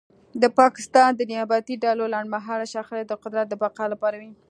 [0.41, 4.31] د پاکستان د نیابتي ډلو لنډمهاله شخړې د قدرت د بقا لپاره وې